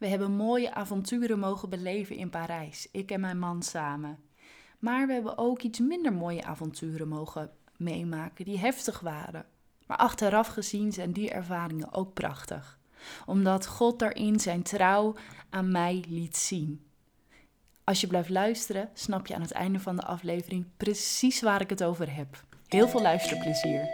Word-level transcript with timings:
We 0.00 0.06
hebben 0.06 0.32
mooie 0.32 0.74
avonturen 0.74 1.38
mogen 1.38 1.68
beleven 1.68 2.16
in 2.16 2.30
Parijs, 2.30 2.88
ik 2.92 3.10
en 3.10 3.20
mijn 3.20 3.38
man 3.38 3.62
samen. 3.62 4.18
Maar 4.78 5.06
we 5.06 5.12
hebben 5.12 5.38
ook 5.38 5.62
iets 5.62 5.78
minder 5.78 6.12
mooie 6.12 6.44
avonturen 6.44 7.08
mogen 7.08 7.50
meemaken 7.76 8.44
die 8.44 8.58
heftig 8.58 9.00
waren. 9.00 9.46
Maar 9.86 9.96
achteraf 9.96 10.48
gezien 10.48 10.92
zijn 10.92 11.12
die 11.12 11.30
ervaringen 11.30 11.92
ook 11.92 12.14
prachtig, 12.14 12.78
omdat 13.26 13.66
God 13.66 13.98
daarin 13.98 14.40
zijn 14.40 14.62
trouw 14.62 15.14
aan 15.50 15.70
mij 15.70 16.04
liet 16.08 16.36
zien. 16.36 16.84
Als 17.84 18.00
je 18.00 18.06
blijft 18.06 18.28
luisteren, 18.30 18.90
snap 18.94 19.26
je 19.26 19.34
aan 19.34 19.40
het 19.40 19.52
einde 19.52 19.80
van 19.80 19.96
de 19.96 20.04
aflevering 20.04 20.66
precies 20.76 21.40
waar 21.40 21.60
ik 21.60 21.70
het 21.70 21.82
over 21.82 22.14
heb. 22.14 22.44
Heel 22.68 22.88
veel 22.88 23.02
luisterplezier. 23.02 23.88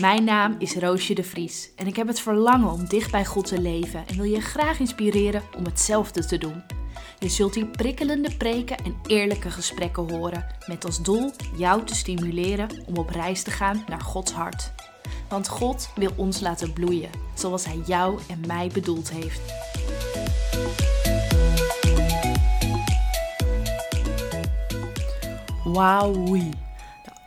Mijn 0.00 0.24
naam 0.24 0.54
is 0.58 0.74
Roosje 0.74 1.14
de 1.14 1.22
Vries 1.22 1.70
en 1.76 1.86
ik 1.86 1.96
heb 1.96 2.06
het 2.06 2.20
verlangen 2.20 2.72
om 2.72 2.88
dicht 2.88 3.10
bij 3.10 3.24
God 3.24 3.46
te 3.46 3.60
leven 3.60 4.06
en 4.06 4.16
wil 4.16 4.24
je 4.24 4.40
graag 4.40 4.78
inspireren 4.78 5.42
om 5.56 5.64
hetzelfde 5.64 6.26
te 6.26 6.38
doen. 6.38 6.62
Je 7.18 7.28
zult 7.28 7.54
hier 7.54 7.66
prikkelende 7.66 8.36
preken 8.36 8.76
en 8.76 8.94
eerlijke 9.06 9.50
gesprekken 9.50 10.12
horen, 10.12 10.46
met 10.66 10.84
als 10.84 11.02
doel 11.02 11.30
jou 11.56 11.84
te 11.84 11.94
stimuleren 11.94 12.68
om 12.86 12.96
op 12.96 13.08
reis 13.08 13.42
te 13.42 13.50
gaan 13.50 13.84
naar 13.88 14.00
Gods 14.00 14.32
hart. 14.32 14.72
Want 15.28 15.48
God 15.48 15.90
wil 15.94 16.12
ons 16.16 16.40
laten 16.40 16.72
bloeien, 16.72 17.10
zoals 17.34 17.64
Hij 17.64 17.80
jou 17.86 18.20
en 18.28 18.40
mij 18.46 18.70
bedoeld 18.72 19.10
heeft. 19.10 19.40
Wauwie. 25.64 26.69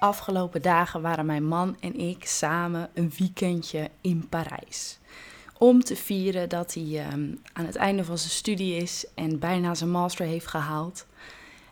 Afgelopen 0.04 0.62
dagen 0.62 1.02
waren 1.02 1.26
mijn 1.26 1.48
man 1.48 1.76
en 1.80 2.00
ik 2.00 2.26
samen 2.26 2.90
een 2.94 3.12
weekendje 3.18 3.90
in 4.02 4.28
Parijs. 4.30 5.00
Om 5.58 5.84
te 5.84 5.96
vieren 5.96 6.50
dat 6.50 6.74
hij 6.74 6.84
ehm, 6.84 7.36
aan 7.54 7.66
het 7.66 7.76
einde 7.76 8.04
van 8.04 8.18
zijn 8.18 8.32
studie 8.32 8.76
is 8.76 9.06
en 9.16 9.40
bijna 9.40 9.76
zijn 9.76 9.92
master 9.92 10.26
heeft 10.26 10.48
gehaald. 10.48 11.06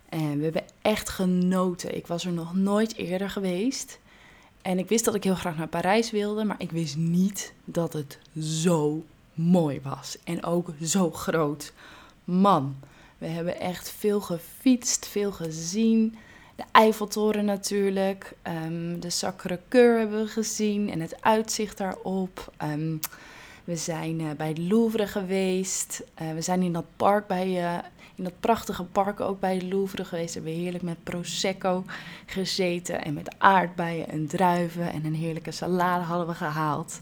En 0.10 0.38
we 0.38 0.44
hebben 0.44 0.64
echt 0.82 1.10
genoten. 1.10 1.96
Ik 1.96 2.08
was 2.08 2.26
er 2.26 2.32
nog 2.32 2.56
nooit 2.56 2.96
eerder 2.96 3.30
geweest. 3.30 4.00
En 4.62 4.80
ik 4.80 4.88
wist 4.90 5.06
dat 5.06 5.16
ik 5.16 5.24
heel 5.24 5.36
graag 5.36 5.58
naar 5.58 5.68
Parijs 5.68 6.12
wilde, 6.12 6.44
maar 6.44 6.60
ik 6.60 6.72
wist 6.72 6.98
niet 6.98 7.54
dat 7.66 7.94
het 7.94 8.20
zo 8.40 9.04
mooi 9.34 9.80
was. 9.84 10.18
En 10.24 10.44
ook 10.44 10.70
zo 10.84 11.12
groot. 11.12 11.74
Man, 12.24 12.76
we 13.18 13.28
hebben 13.28 13.60
echt 13.60 13.90
veel 13.90 14.22
gefietst, 14.22 15.08
veel 15.08 15.32
gezien. 15.32 16.18
De 16.56 16.64
Eiffeltoren 16.72 17.46
natuurlijk, 17.46 18.34
um, 18.66 19.00
de 19.00 19.10
Sacré-Cœur 19.10 19.98
hebben 19.98 20.24
we 20.24 20.28
gezien 20.28 20.90
en 20.90 21.00
het 21.00 21.22
uitzicht 21.22 21.78
daarop. 21.78 22.54
Um, 22.64 23.00
we 23.64 23.76
zijn 23.76 24.20
uh, 24.20 24.32
bij 24.38 24.48
het 24.48 24.58
Louvre 24.58 25.08
geweest. 25.08 26.04
Uh, 26.22 26.34
we 26.34 26.42
zijn 26.42 26.62
in 26.62 26.74
dat 26.74 26.86
park 26.96 27.28
bij, 27.28 27.48
uh, 27.48 27.78
in 28.16 28.24
dat 28.24 28.40
prachtige 28.40 28.84
park 28.84 29.20
ook 29.20 29.40
bij 29.40 29.54
het 29.54 29.64
Louvre 29.64 30.06
geweest. 30.06 30.34
We 30.34 30.40
hebben 30.40 30.62
heerlijk 30.62 30.84
met 30.84 31.04
prosecco 31.04 31.84
gezeten 32.26 33.04
en 33.04 33.14
met 33.14 33.36
aardbeien 33.38 34.08
en 34.08 34.28
druiven 34.28 34.92
en 34.92 35.06
een 35.06 35.16
heerlijke 35.16 35.52
salade 35.52 36.04
hadden 36.04 36.28
we 36.28 36.34
gehaald. 36.34 37.00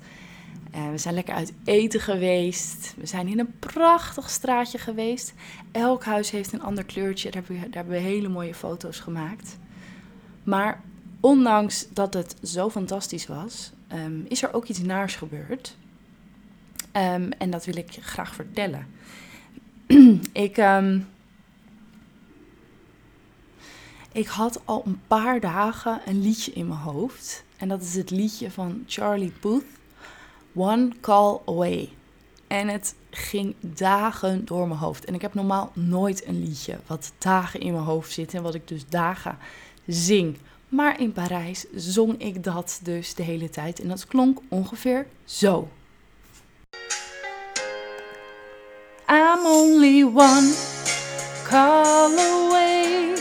We 0.72 0.98
zijn 0.98 1.14
lekker 1.14 1.34
uit 1.34 1.54
eten 1.64 2.00
geweest. 2.00 2.94
We 2.98 3.06
zijn 3.06 3.28
in 3.28 3.40
een 3.40 3.60
prachtig 3.60 4.30
straatje 4.30 4.78
geweest. 4.78 5.34
Elk 5.72 6.04
huis 6.04 6.32
heeft 6.32 6.54
een 6.54 6.62
ander 6.62 6.84
kleurtje. 6.84 7.32
Daar 7.32 7.44
hebben 7.44 7.62
we, 7.62 7.70
daar 7.70 7.86
hele 7.86 8.30
mooie 8.30 8.56
foto's 8.56 9.00
gemaakt. 9.00 9.58
Maar 10.44 10.82
ondanks 11.20 11.88
dat 11.94 12.14
het 12.14 12.36
zo 12.44 12.70
fantastisch 12.70 13.28
was, 13.28 13.72
um, 13.94 14.26
is 14.28 14.44
er 14.44 14.54
ook 14.54 14.66
iets 14.66 14.82
naars 14.82 15.16
gebeurd. 15.16 15.78
Um, 16.94 17.32
en 17.32 17.50
dat 17.50 17.66
wil 17.66 17.78
ik 17.78 17.98
graag 18.02 18.36
vertellen. 18.36 18.88
ik, 20.32 20.58
um, 20.58 21.08
ik 24.12 24.28
had 24.28 24.62
al 24.66 24.84
een 24.86 25.02
paar 25.08 25.40
dagen 25.40 26.02
een 26.06 26.22
liedje 26.22 26.52
in 26.52 26.68
mijn 26.68 26.80
hoofd. 26.80 27.44
En 27.58 27.68
dat 27.68 27.82
is 27.82 27.96
het 27.96 28.10
liedje 28.10 28.52
van 28.52 28.84
Charlie 28.88 29.34
Puth, 29.40 29.64
One 30.60 30.90
Call 31.02 31.40
Away. 31.46 31.90
En 32.48 32.68
het 32.68 32.96
ging 33.10 33.56
dagen 33.60 34.46
door 34.46 34.68
mijn 34.68 34.80
hoofd. 34.80 35.06
En 35.06 35.14
ik 35.14 35.22
heb 35.22 35.34
normaal 35.34 35.72
nooit 35.74 36.28
een 36.28 36.44
liedje 36.44 36.78
wat 36.88 37.12
dagen 37.18 37.60
in 37.60 37.72
mijn 37.72 37.84
hoofd 37.84 38.12
zit 38.12 38.34
en 38.34 38.44
wat 38.44 38.56
ik 38.56 38.68
dus 38.68 38.86
dagen 38.90 39.38
zing. 39.88 40.38
Maar 40.70 41.00
in 41.00 41.12
Parijs 41.12 41.66
zong 41.76 42.22
ik 42.22 42.44
dat 42.44 42.80
dus 42.84 43.14
de 43.14 43.24
hele 43.24 43.50
tijd. 43.50 43.82
En 43.82 43.88
dat 43.88 44.08
klonk 44.08 44.40
ongeveer 44.50 45.08
zo. 45.26 45.68
I'm 49.08 49.46
only 49.46 50.04
one 50.04 50.54
call 51.44 52.18
away. 52.18 53.14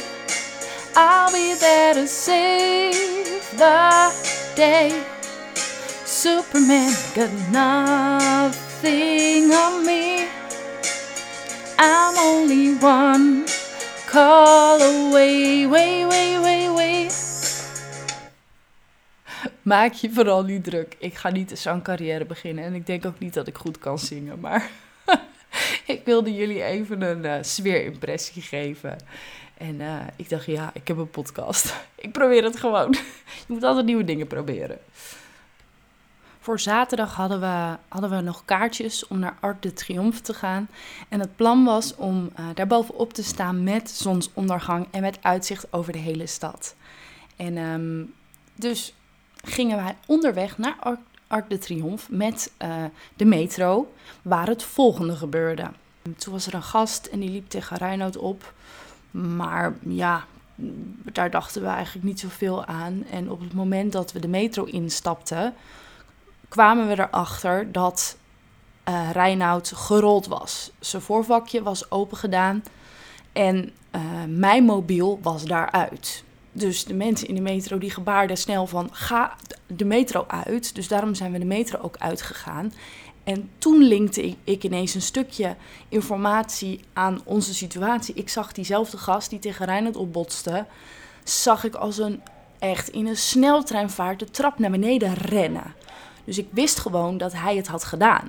I'll 0.94 1.30
be 1.30 1.56
there 1.58 1.94
to 1.94 2.06
save 2.06 3.56
the 3.56 4.10
day. 4.54 5.17
Superman 6.18 6.90
got 7.14 7.30
nothing 7.52 9.52
on 9.52 9.86
me. 9.86 10.26
I'm 11.78 12.18
only 12.18 12.74
one 12.80 13.44
call 14.06 14.82
away. 14.82 15.68
Wait, 15.68 16.06
wait, 16.06 16.38
wait, 16.38 16.74
wait. 16.74 17.12
Maak 19.62 19.92
je 19.92 20.10
vooral 20.10 20.44
niet 20.44 20.64
druk. 20.64 20.96
Ik 20.98 21.14
ga 21.14 21.30
niet 21.30 21.48
de 21.48 21.56
zangcarrière 21.56 22.24
beginnen 22.24 22.64
en 22.64 22.74
ik 22.74 22.86
denk 22.86 23.06
ook 23.06 23.18
niet 23.18 23.34
dat 23.34 23.46
ik 23.46 23.56
goed 23.56 23.78
kan 23.78 23.98
zingen, 23.98 24.40
maar 24.40 24.70
ik 25.94 26.00
wilde 26.04 26.34
jullie 26.34 26.64
even 26.64 27.02
een 27.02 27.24
uh, 27.24 27.34
sfeerimpressie 27.40 28.42
geven. 28.42 28.96
En 29.56 29.80
uh, 29.80 30.00
ik 30.16 30.28
dacht, 30.28 30.46
ja, 30.46 30.70
ik 30.74 30.88
heb 30.88 30.96
een 30.96 31.10
podcast. 31.10 31.74
ik 32.06 32.12
probeer 32.12 32.44
het 32.44 32.56
gewoon. 32.56 32.90
Je 33.46 33.52
moet 33.52 33.62
altijd 33.62 33.86
nieuwe 33.86 34.04
dingen 34.04 34.26
proberen. 34.26 34.78
Voor 36.48 36.60
zaterdag 36.60 37.14
hadden 37.14 37.40
we, 37.40 37.76
hadden 37.88 38.10
we 38.10 38.20
nog 38.20 38.44
kaartjes 38.44 39.06
om 39.06 39.18
naar 39.18 39.36
Arc 39.40 39.62
de 39.62 39.72
Triomphe 39.72 40.20
te 40.20 40.34
gaan. 40.34 40.68
En 41.08 41.20
het 41.20 41.36
plan 41.36 41.64
was 41.64 41.94
om 41.94 42.30
uh, 42.40 42.46
daar 42.54 42.66
bovenop 42.66 43.12
te 43.12 43.22
staan 43.22 43.62
met 43.62 43.90
zonsondergang 43.90 44.86
en 44.90 45.00
met 45.00 45.18
uitzicht 45.22 45.72
over 45.72 45.92
de 45.92 45.98
hele 45.98 46.26
stad. 46.26 46.74
En 47.36 47.56
um, 47.56 48.14
dus 48.54 48.94
gingen 49.44 49.76
wij 49.76 49.96
onderweg 50.06 50.58
naar 50.58 50.76
Arc 51.26 51.50
de 51.50 51.58
Triomphe 51.58 52.14
met 52.14 52.52
uh, 52.62 52.84
de 53.16 53.24
metro, 53.24 53.92
waar 54.22 54.46
het 54.46 54.62
volgende 54.62 55.16
gebeurde. 55.16 55.70
Toen 56.16 56.32
was 56.32 56.46
er 56.46 56.54
een 56.54 56.62
gast 56.62 57.06
en 57.06 57.20
die 57.20 57.30
liep 57.30 57.48
tegen 57.48 57.76
Reinoud 57.76 58.16
op. 58.16 58.52
Maar 59.10 59.74
ja, 59.82 60.24
daar 61.12 61.30
dachten 61.30 61.62
we 61.62 61.68
eigenlijk 61.68 62.06
niet 62.06 62.20
zoveel 62.20 62.64
aan. 62.64 63.04
En 63.10 63.30
op 63.30 63.40
het 63.40 63.54
moment 63.54 63.92
dat 63.92 64.12
we 64.12 64.20
de 64.20 64.28
metro 64.28 64.64
instapten, 64.64 65.54
kwamen 66.48 66.86
we 66.88 66.92
erachter 66.92 67.72
dat 67.72 68.16
uh, 68.88 69.10
Reinoud 69.12 69.72
gerold 69.74 70.26
was. 70.26 70.70
Zijn 70.78 71.02
voorvakje 71.02 71.62
was 71.62 71.90
open 71.90 72.16
gedaan 72.16 72.62
en 73.32 73.72
uh, 73.94 74.02
mijn 74.28 74.64
mobiel 74.64 75.18
was 75.22 75.44
daaruit. 75.44 76.24
Dus 76.52 76.84
de 76.84 76.94
mensen 76.94 77.28
in 77.28 77.34
de 77.34 77.40
metro 77.40 77.78
die 77.78 77.90
gebaarden 77.90 78.36
snel 78.36 78.66
van 78.66 78.88
ga 78.92 79.36
de 79.66 79.84
metro 79.84 80.24
uit. 80.26 80.74
Dus 80.74 80.88
daarom 80.88 81.14
zijn 81.14 81.32
we 81.32 81.38
de 81.38 81.44
metro 81.44 81.78
ook 81.82 81.96
uitgegaan. 81.98 82.72
En 83.24 83.50
toen 83.58 83.82
linkte 83.82 84.36
ik, 84.44 84.64
ineens 84.64 84.94
een 84.94 85.02
stukje 85.02 85.56
informatie 85.88 86.80
aan 86.92 87.20
onze 87.24 87.54
situatie. 87.54 88.14
Ik 88.14 88.28
zag 88.28 88.52
diezelfde 88.52 88.98
gast 88.98 89.30
die 89.30 89.38
tegen 89.38 89.66
Reinhard 89.66 89.96
opbotste, 89.96 90.66
zag 91.24 91.64
ik 91.64 91.74
als 91.74 91.98
een 91.98 92.22
echt 92.58 92.88
in 92.88 93.06
een 93.06 93.16
sneltreinvaart 93.16 94.18
de 94.18 94.30
trap 94.30 94.58
naar 94.58 94.70
beneden 94.70 95.14
rennen. 95.14 95.74
Dus 96.28 96.38
ik 96.38 96.48
wist 96.50 96.78
gewoon 96.78 97.18
dat 97.18 97.32
hij 97.32 97.56
het 97.56 97.66
had 97.66 97.84
gedaan. 97.84 98.28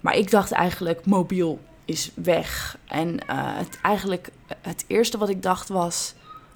Maar 0.00 0.16
ik 0.16 0.30
dacht 0.30 0.52
eigenlijk, 0.52 1.06
mobiel 1.06 1.60
is 1.84 2.10
weg. 2.14 2.78
En 2.86 3.08
uh, 3.08 3.56
het, 3.56 3.78
eigenlijk 3.82 4.30
het 4.60 4.84
eerste 4.86 5.18
wat 5.18 5.28
ik 5.28 5.42
dacht 5.42 5.68
was, 5.68 6.14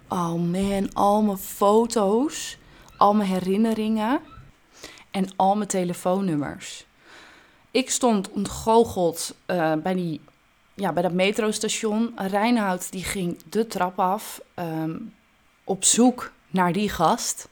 oh 0.08 0.34
man, 0.34 0.92
al 0.92 1.22
mijn 1.22 1.38
foto's, 1.38 2.58
al 2.96 3.14
mijn 3.14 3.28
herinneringen 3.28 4.20
en 5.10 5.28
al 5.36 5.56
mijn 5.56 5.68
telefoonnummers. 5.68 6.86
Ik 7.70 7.90
stond 7.90 8.30
ontgoocheld 8.30 9.34
uh, 9.46 9.72
bij, 9.72 9.94
die, 9.94 10.20
ja, 10.74 10.92
bij 10.92 11.02
dat 11.02 11.12
metrostation. 11.12 12.12
Reinhoud 12.16 12.92
die 12.92 13.04
ging 13.04 13.42
de 13.48 13.66
trap 13.66 13.98
af 13.98 14.40
um, 14.54 15.14
op 15.64 15.84
zoek 15.84 16.32
naar 16.50 16.72
die 16.72 16.88
gast. 16.88 17.48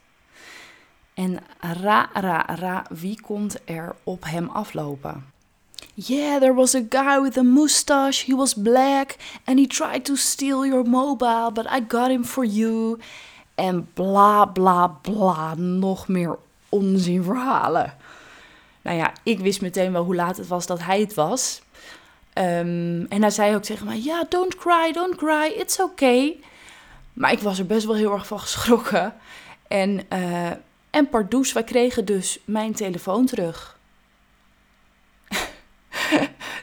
En 1.13 1.39
ra, 1.59 2.09
ra, 2.13 2.45
ra, 2.55 2.85
wie 2.89 3.21
komt 3.21 3.57
er 3.65 3.95
op 4.03 4.23
hem 4.25 4.49
aflopen? 4.49 5.31
Yeah, 5.95 6.39
there 6.39 6.53
was 6.53 6.75
a 6.75 6.81
guy 6.89 7.21
with 7.21 7.37
a 7.37 7.43
mustache. 7.43 8.25
He 8.25 8.35
was 8.35 8.53
black 8.53 9.15
and 9.45 9.59
he 9.59 9.67
tried 9.67 10.05
to 10.05 10.15
steal 10.15 10.65
your 10.65 10.89
mobile, 10.89 11.51
but 11.53 11.65
I 11.65 11.85
got 11.87 12.09
him 12.09 12.25
for 12.25 12.45
you. 12.45 12.99
En 13.55 13.87
bla 13.93 14.45
bla 14.45 14.87
bla, 14.87 15.53
nog 15.55 16.07
meer 16.07 16.37
onzinverhalen. 16.69 17.93
Nou 18.81 18.97
ja, 18.97 19.13
ik 19.23 19.39
wist 19.39 19.61
meteen 19.61 19.91
wel 19.91 20.03
hoe 20.03 20.15
laat 20.15 20.37
het 20.37 20.47
was 20.47 20.65
dat 20.65 20.83
hij 20.83 20.99
het 20.99 21.13
was. 21.13 21.61
Ehm, 22.33 23.05
en 23.09 23.21
hij 23.21 23.29
zei 23.29 23.55
ook 23.55 23.63
tegen 23.63 23.85
mij: 23.85 24.01
Ja, 24.01 24.25
don't 24.29 24.55
cry, 24.55 24.91
don't 24.91 25.15
cry, 25.15 25.53
it's 25.57 25.79
okay. 25.79 26.39
Maar 27.13 27.31
ik 27.31 27.39
was 27.39 27.59
er 27.59 27.65
best 27.65 27.85
wel 27.85 27.95
heel 27.95 28.13
erg 28.13 28.27
van 28.27 28.39
geschrokken. 28.39 29.13
En, 29.67 30.01
uh, 30.13 30.51
en 30.93 31.09
pardoes, 31.09 31.53
wij 31.53 31.63
kregen 31.63 32.05
dus 32.05 32.39
mijn 32.45 32.73
telefoon 32.73 33.25
terug. 33.25 33.79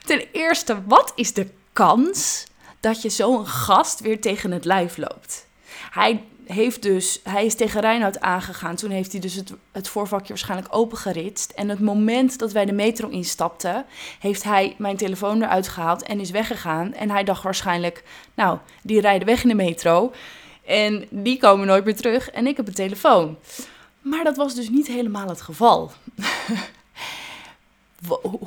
Ten 0.06 0.28
eerste, 0.32 0.82
wat 0.86 1.12
is 1.14 1.32
de 1.32 1.46
kans 1.72 2.46
dat 2.80 3.02
je 3.02 3.08
zo'n 3.08 3.46
gast 3.46 4.00
weer 4.00 4.20
tegen 4.20 4.50
het 4.50 4.64
lijf 4.64 4.96
loopt? 4.96 5.46
Hij 5.90 6.24
heeft 6.44 6.82
dus, 6.82 7.20
hij 7.24 7.44
is 7.44 7.54
tegen 7.54 7.80
Reinoud 7.80 8.20
aangegaan. 8.20 8.76
Toen 8.76 8.90
heeft 8.90 9.12
hij 9.12 9.20
dus 9.20 9.42
het, 9.72 9.88
voorvakje 9.88 10.28
waarschijnlijk 10.28 10.74
opengeritst. 10.74 11.50
En 11.50 11.68
het 11.68 11.80
moment 11.80 12.38
dat 12.38 12.52
wij 12.52 12.64
de 12.64 12.72
metro 12.72 13.08
instapten, 13.08 13.86
heeft 14.20 14.42
hij 14.42 14.74
mijn 14.78 14.96
telefoon 14.96 15.42
eruit 15.42 15.68
gehaald 15.68 16.02
en 16.02 16.20
is 16.20 16.30
weggegaan. 16.30 16.94
En 16.94 17.10
hij 17.10 17.24
dacht 17.24 17.42
waarschijnlijk, 17.42 18.04
nou, 18.34 18.58
die 18.82 19.00
rijden 19.00 19.26
weg 19.26 19.42
in 19.42 19.48
de 19.48 19.54
metro. 19.54 20.12
En 20.64 21.06
die 21.10 21.38
komen 21.38 21.66
nooit 21.66 21.84
meer 21.84 21.96
terug 21.96 22.30
en 22.30 22.46
ik 22.46 22.56
heb 22.56 22.66
een 22.66 22.74
telefoon. 22.74 23.38
Maar 24.00 24.24
dat 24.24 24.36
was 24.36 24.54
dus 24.54 24.68
niet 24.68 24.86
helemaal 24.86 25.28
het 25.28 25.40
geval. 25.40 25.92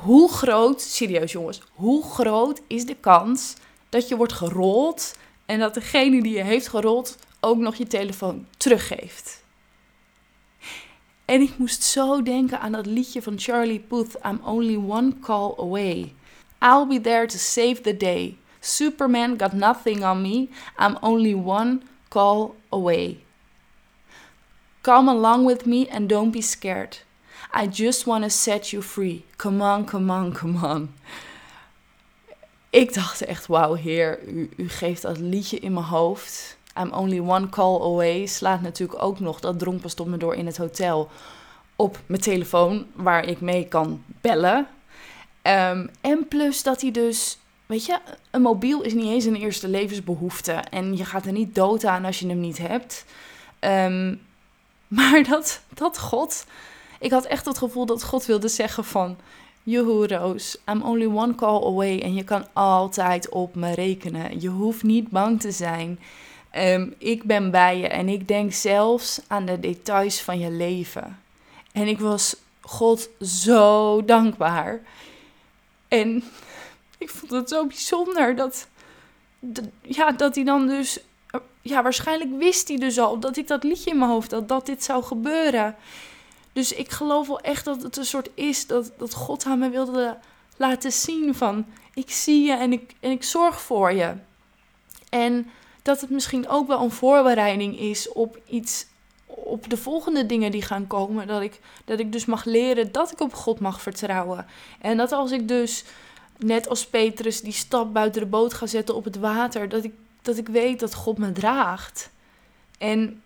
hoe 0.00 0.32
groot, 0.32 0.80
serieus 0.80 1.32
jongens, 1.32 1.60
hoe 1.72 2.04
groot 2.04 2.60
is 2.66 2.86
de 2.86 2.96
kans 2.96 3.54
dat 3.88 4.08
je 4.08 4.16
wordt 4.16 4.32
gerold 4.32 5.16
en 5.46 5.58
dat 5.58 5.74
degene 5.74 6.22
die 6.22 6.36
je 6.36 6.42
heeft 6.42 6.68
gerold 6.68 7.18
ook 7.40 7.58
nog 7.58 7.74
je 7.74 7.86
telefoon 7.86 8.46
teruggeeft? 8.56 9.42
En 11.24 11.40
ik 11.40 11.58
moest 11.58 11.82
zo 11.82 12.22
denken 12.22 12.60
aan 12.60 12.72
dat 12.72 12.86
liedje 12.86 13.22
van 13.22 13.38
Charlie 13.38 13.80
Puth, 13.80 14.14
I'm 14.24 14.40
only 14.44 14.76
one 14.76 15.12
call 15.20 15.54
away. 15.56 16.14
I'll 16.60 16.86
be 16.86 17.00
there 17.00 17.26
to 17.26 17.38
save 17.38 17.80
the 17.80 17.96
day. 17.96 18.36
Superman 18.60 19.38
got 19.38 19.52
nothing 19.52 20.04
on 20.04 20.22
me. 20.22 20.48
I'm 20.78 20.96
only 21.00 21.34
one 21.34 21.80
call 22.08 22.54
away. 22.68 23.23
Come 24.84 25.10
along 25.10 25.46
with 25.46 25.64
me 25.64 25.86
and 25.90 26.08
don't 26.08 26.30
be 26.30 26.42
scared. 26.42 27.02
I 27.54 27.66
just 27.66 28.04
want 28.04 28.22
to 28.22 28.28
set 28.28 28.70
you 28.70 28.82
free. 28.82 29.24
Come 29.36 29.62
on, 29.62 29.86
come 29.86 30.12
on, 30.12 30.32
come 30.32 30.66
on. 30.66 30.94
Ik 32.70 32.94
dacht 32.94 33.24
echt, 33.24 33.46
wauw 33.46 33.74
heer, 33.74 34.28
u, 34.28 34.50
u 34.56 34.68
geeft 34.68 35.02
dat 35.02 35.18
liedje 35.18 35.58
in 35.58 35.72
mijn 35.72 35.86
hoofd. 35.86 36.56
I'm 36.80 36.92
only 36.92 37.18
one 37.18 37.48
call 37.48 37.80
away 37.80 38.26
slaat 38.26 38.60
natuurlijk 38.60 39.02
ook 39.02 39.20
nog, 39.20 39.40
dat 39.40 39.58
dronk 39.58 39.82
tot 39.86 40.06
me 40.06 40.16
door 40.16 40.34
in 40.34 40.46
het 40.46 40.56
hotel, 40.56 41.10
op 41.76 41.98
mijn 42.06 42.20
telefoon 42.20 42.86
waar 42.94 43.28
ik 43.28 43.40
mee 43.40 43.68
kan 43.68 44.04
bellen. 44.20 44.68
Um, 45.42 45.90
en 46.00 46.28
plus 46.28 46.62
dat 46.62 46.80
hij 46.80 46.90
dus, 46.90 47.38
weet 47.66 47.86
je, 47.86 47.98
een 48.30 48.42
mobiel 48.42 48.82
is 48.82 48.94
niet 48.94 49.10
eens 49.10 49.24
een 49.24 49.36
eerste 49.36 49.68
levensbehoefte. 49.68 50.52
En 50.52 50.96
je 50.96 51.04
gaat 51.04 51.26
er 51.26 51.32
niet 51.32 51.54
dood 51.54 51.84
aan 51.84 52.04
als 52.04 52.18
je 52.18 52.26
hem 52.26 52.40
niet 52.40 52.58
hebt. 52.58 53.04
Um, 53.60 54.20
maar 54.98 55.22
dat, 55.22 55.60
dat 55.74 55.98
God 55.98 56.44
ik 57.04 57.10
had 57.10 57.24
echt 57.24 57.46
het 57.46 57.58
gevoel 57.58 57.86
dat 57.86 58.04
God 58.04 58.26
wilde 58.26 58.48
zeggen 58.48 58.84
van... 58.84 59.16
Joehoe 59.62 60.06
Roos, 60.06 60.56
I'm 60.70 60.82
only 60.82 61.06
one 61.06 61.34
call 61.34 61.64
away 61.64 61.98
en 61.98 62.14
je 62.14 62.24
kan 62.24 62.46
altijd 62.52 63.28
op 63.28 63.54
me 63.54 63.74
rekenen. 63.74 64.40
Je 64.40 64.48
hoeft 64.48 64.82
niet 64.82 65.08
bang 65.08 65.40
te 65.40 65.50
zijn. 65.50 65.98
Um, 66.56 66.94
ik 66.98 67.22
ben 67.22 67.50
bij 67.50 67.78
je 67.78 67.88
en 67.88 68.08
ik 68.08 68.28
denk 68.28 68.52
zelfs 68.52 69.20
aan 69.26 69.44
de 69.44 69.60
details 69.60 70.20
van 70.20 70.38
je 70.38 70.50
leven. 70.50 71.18
En 71.72 71.88
ik 71.88 71.98
was 71.98 72.36
God 72.60 73.08
zo 73.20 74.04
dankbaar. 74.04 74.80
En 75.88 76.24
ik 76.98 77.10
vond 77.10 77.30
het 77.30 77.48
zo 77.48 77.66
bijzonder 77.66 78.36
dat, 78.36 78.68
ja, 79.82 80.12
dat 80.12 80.34
hij 80.34 80.44
dan 80.44 80.66
dus... 80.66 80.98
Ja, 81.64 81.82
waarschijnlijk 81.82 82.30
wist 82.38 82.68
hij 82.68 82.76
dus 82.76 82.98
al 82.98 83.18
dat 83.18 83.36
ik 83.36 83.46
dat 83.46 83.64
liedje 83.64 83.90
in 83.90 83.98
mijn 83.98 84.10
hoofd 84.10 84.30
had, 84.30 84.48
dat 84.48 84.66
dit 84.66 84.84
zou 84.84 85.02
gebeuren. 85.02 85.76
Dus 86.52 86.72
ik 86.72 86.90
geloof 86.90 87.26
wel 87.26 87.40
echt 87.40 87.64
dat 87.64 87.82
het 87.82 87.96
een 87.96 88.04
soort 88.04 88.28
is 88.34 88.66
dat, 88.66 88.92
dat 88.98 89.14
God 89.14 89.44
aan 89.44 89.58
me 89.58 89.70
wilde 89.70 90.18
laten 90.56 90.92
zien 90.92 91.34
van 91.34 91.66
ik 91.94 92.10
zie 92.10 92.44
je 92.44 92.52
en 92.52 92.72
ik, 92.72 92.94
en 93.00 93.10
ik 93.10 93.22
zorg 93.22 93.60
voor 93.60 93.92
je. 93.92 94.14
En 95.08 95.50
dat 95.82 96.00
het 96.00 96.10
misschien 96.10 96.48
ook 96.48 96.66
wel 96.66 96.80
een 96.80 96.90
voorbereiding 96.90 97.78
is 97.78 98.08
op 98.08 98.38
iets, 98.48 98.86
op 99.26 99.70
de 99.70 99.76
volgende 99.76 100.26
dingen 100.26 100.50
die 100.50 100.62
gaan 100.62 100.86
komen. 100.86 101.26
Dat 101.26 101.42
ik, 101.42 101.60
dat 101.84 101.98
ik 101.98 102.12
dus 102.12 102.24
mag 102.24 102.44
leren 102.44 102.92
dat 102.92 103.12
ik 103.12 103.20
op 103.20 103.34
God 103.34 103.60
mag 103.60 103.82
vertrouwen. 103.82 104.46
En 104.80 104.96
dat 104.96 105.12
als 105.12 105.30
ik 105.30 105.48
dus, 105.48 105.84
net 106.38 106.68
als 106.68 106.86
Petrus, 106.86 107.40
die 107.40 107.52
stap 107.52 107.92
buiten 107.92 108.20
de 108.20 108.28
boot 108.28 108.54
ga 108.54 108.66
zetten 108.66 108.94
op 108.94 109.04
het 109.04 109.16
water, 109.16 109.68
dat 109.68 109.84
ik, 109.84 109.92
dat 110.24 110.36
ik 110.36 110.48
weet 110.48 110.80
dat 110.80 110.94
God 110.94 111.18
me 111.18 111.32
draagt. 111.32 112.10
En 112.78 113.22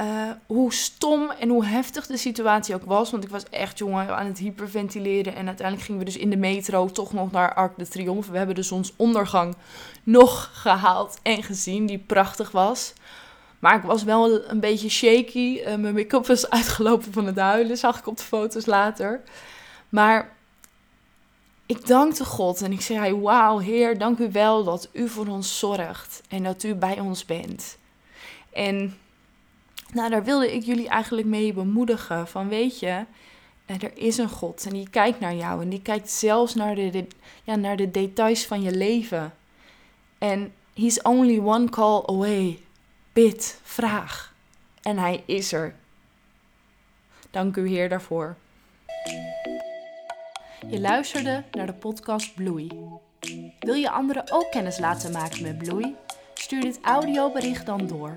uh, 0.00 0.30
hoe 0.46 0.72
stom 0.72 1.30
en 1.30 1.48
hoe 1.48 1.64
heftig 1.64 2.06
de 2.06 2.16
situatie 2.16 2.74
ook 2.74 2.84
was. 2.84 3.10
Want 3.10 3.24
ik 3.24 3.30
was 3.30 3.48
echt, 3.50 3.78
jongen, 3.78 4.16
aan 4.16 4.26
het 4.26 4.38
hyperventileren. 4.38 5.34
En 5.34 5.46
uiteindelijk 5.46 5.86
gingen 5.86 6.00
we 6.00 6.06
dus 6.06 6.16
in 6.16 6.30
de 6.30 6.36
metro 6.36 6.86
toch 6.86 7.12
nog 7.12 7.30
naar 7.30 7.54
Arc 7.54 7.78
de 7.78 7.88
Triomphe. 7.88 8.30
We 8.30 8.36
hebben 8.36 8.54
de 8.54 8.62
zonsondergang 8.62 9.54
nog 10.02 10.50
gehaald 10.52 11.18
en 11.22 11.42
gezien, 11.42 11.86
die 11.86 11.98
prachtig 11.98 12.50
was. 12.50 12.92
Maar 13.58 13.76
ik 13.76 13.82
was 13.82 14.02
wel 14.04 14.50
een 14.50 14.60
beetje 14.60 14.88
shaky. 14.88 15.60
Uh, 15.60 15.74
mijn 15.74 15.94
make-up 15.94 16.26
was 16.26 16.50
uitgelopen 16.58 17.12
van 17.12 17.26
het 17.26 17.38
huilen, 17.38 17.76
zag 17.76 17.98
ik 17.98 18.06
op 18.06 18.16
de 18.16 18.22
foto's 18.22 18.66
later. 18.66 19.22
Maar 19.88 20.34
ik 21.66 21.86
dankte 21.86 22.24
God 22.24 22.62
en 22.62 22.72
ik 22.72 22.80
zei: 22.80 23.20
Wauw, 23.20 23.58
Heer, 23.58 23.98
dank 23.98 24.18
u 24.18 24.30
wel 24.32 24.64
dat 24.64 24.88
u 24.92 25.08
voor 25.08 25.26
ons 25.26 25.58
zorgt 25.58 26.22
en 26.28 26.42
dat 26.42 26.62
u 26.62 26.74
bij 26.74 27.00
ons 27.00 27.24
bent. 27.24 27.78
En 28.52 28.96
nou, 29.92 30.10
daar 30.10 30.24
wilde 30.24 30.54
ik 30.54 30.62
jullie 30.62 30.88
eigenlijk 30.88 31.26
mee 31.26 31.52
bemoedigen. 31.52 32.28
Van 32.28 32.48
weet 32.48 32.78
je, 32.78 33.04
er 33.66 33.96
is 33.96 34.18
een 34.18 34.28
God 34.28 34.64
en 34.66 34.72
die 34.72 34.88
kijkt 34.90 35.20
naar 35.20 35.34
jou. 35.34 35.62
En 35.62 35.68
die 35.68 35.82
kijkt 35.82 36.10
zelfs 36.10 36.54
naar 36.54 36.74
de, 36.74 37.06
ja, 37.44 37.56
naar 37.56 37.76
de 37.76 37.90
details 37.90 38.46
van 38.46 38.62
je 38.62 38.76
leven. 38.76 39.34
En 40.18 40.52
he's 40.74 41.02
only 41.02 41.38
one 41.38 41.68
call 41.70 42.02
away. 42.06 42.60
Bid, 43.12 43.60
vraag. 43.62 44.34
En 44.82 44.98
hij 44.98 45.22
is 45.26 45.52
er. 45.52 45.74
Dank 47.30 47.56
u 47.56 47.68
Heer 47.68 47.88
daarvoor. 47.88 48.36
Je 50.68 50.80
luisterde 50.80 51.44
naar 51.50 51.66
de 51.66 51.72
podcast 51.72 52.34
Bloei. 52.34 52.68
Wil 53.58 53.74
je 53.74 53.90
anderen 53.90 54.24
ook 54.32 54.50
kennis 54.50 54.78
laten 54.78 55.12
maken 55.12 55.42
met 55.42 55.58
Bloei? 55.58 55.94
Stuur 56.34 56.60
dit 56.60 56.78
audiobericht 56.82 57.66
dan 57.66 57.86
door 57.86 58.14